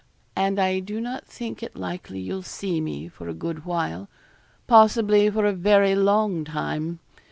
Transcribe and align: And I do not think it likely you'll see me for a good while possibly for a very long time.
And 0.35 0.59
I 0.59 0.79
do 0.79 0.99
not 0.99 1.27
think 1.27 1.61
it 1.61 1.75
likely 1.75 2.19
you'll 2.19 2.41
see 2.41 2.81
me 2.81 3.07
for 3.07 3.29
a 3.29 3.35
good 3.35 3.65
while 3.65 4.09
possibly 4.65 5.29
for 5.29 5.45
a 5.45 5.53
very 5.53 5.93
long 5.93 6.43
time. 6.43 6.97